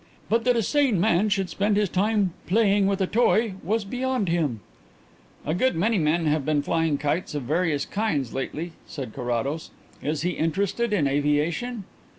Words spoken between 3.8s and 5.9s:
beyond him." "A good